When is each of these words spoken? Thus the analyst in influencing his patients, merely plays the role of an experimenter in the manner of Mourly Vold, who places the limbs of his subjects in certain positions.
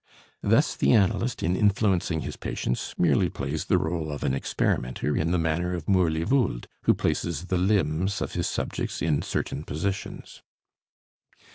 Thus 0.41 0.75
the 0.75 0.93
analyst 0.93 1.43
in 1.43 1.55
influencing 1.55 2.21
his 2.21 2.35
patients, 2.35 2.95
merely 2.97 3.29
plays 3.29 3.65
the 3.65 3.77
role 3.77 4.11
of 4.11 4.23
an 4.23 4.33
experimenter 4.33 5.15
in 5.15 5.29
the 5.29 5.37
manner 5.37 5.75
of 5.75 5.87
Mourly 5.87 6.23
Vold, 6.23 6.67
who 6.85 6.95
places 6.95 7.45
the 7.45 7.57
limbs 7.59 8.19
of 8.19 8.33
his 8.33 8.47
subjects 8.47 9.03
in 9.03 9.21
certain 9.21 9.63
positions. 9.63 10.41